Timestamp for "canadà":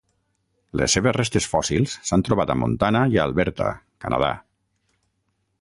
4.07-4.35